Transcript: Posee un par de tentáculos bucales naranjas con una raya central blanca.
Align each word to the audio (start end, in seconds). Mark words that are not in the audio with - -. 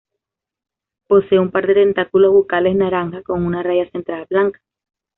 Posee 1.07 1.37
un 1.39 1.51
par 1.51 1.67
de 1.67 1.75
tentáculos 1.75 2.31
bucales 2.31 2.75
naranjas 2.75 3.23
con 3.23 3.45
una 3.45 3.61
raya 3.61 3.87
central 3.91 4.25
blanca. 4.27 4.59